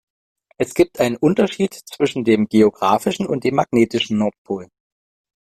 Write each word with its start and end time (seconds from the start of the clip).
Es 0.57 0.73
gibt 0.73 0.99
einen 0.99 1.15
Unterschied 1.15 1.75
zwischen 1.85 2.23
dem 2.23 2.47
geografischen 2.47 3.27
und 3.27 3.43
dem 3.43 3.53
magnetischen 3.53 4.17
Nordpol. 4.17 4.67